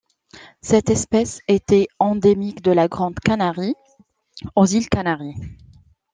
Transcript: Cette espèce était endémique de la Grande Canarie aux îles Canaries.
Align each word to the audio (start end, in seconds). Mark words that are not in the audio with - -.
Cette 0.63 0.89
espèce 0.89 1.41
était 1.47 1.87
endémique 1.99 2.63
de 2.63 2.71
la 2.71 2.87
Grande 2.87 3.19
Canarie 3.19 3.75
aux 4.55 4.65
îles 4.65 4.89
Canaries. 4.89 5.37